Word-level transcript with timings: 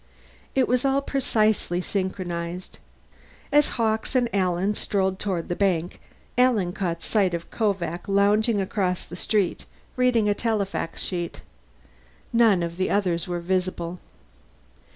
It 0.55 0.67
was 0.67 0.83
all 0.83 1.03
precisely 1.03 1.79
synchronized. 1.79 2.79
As 3.51 3.69
Hawkes 3.77 4.15
and 4.15 4.33
Alan 4.33 4.73
strolled 4.73 5.19
toward 5.19 5.47
the 5.47 5.55
bank, 5.55 5.99
Alan 6.39 6.73
caught 6.73 7.03
sight 7.03 7.35
of 7.35 7.51
Kovak 7.51 8.07
lounging 8.09 8.59
across 8.59 9.05
the 9.05 9.15
street, 9.15 9.65
reading 9.95 10.27
a 10.27 10.33
telefax 10.33 11.03
sheet. 11.03 11.43
None 12.33 12.63
of 12.63 12.77
the 12.77 12.89
others 12.89 13.27
were 13.27 13.41
visible. 13.41 13.99